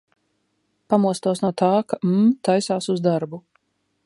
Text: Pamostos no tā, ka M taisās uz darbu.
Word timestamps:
Pamostos 0.93 1.41
no 1.45 1.53
tā, 1.63 1.71
ka 1.93 2.01
M 2.15 2.27
taisās 2.49 2.93
uz 2.97 3.09
darbu. 3.11 3.45